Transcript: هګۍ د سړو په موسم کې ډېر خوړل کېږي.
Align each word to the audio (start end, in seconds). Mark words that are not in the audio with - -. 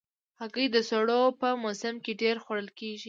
هګۍ 0.39 0.67
د 0.75 0.77
سړو 0.89 1.21
په 1.41 1.47
موسم 1.63 1.95
کې 2.03 2.13
ډېر 2.21 2.35
خوړل 2.43 2.69
کېږي. 2.77 2.99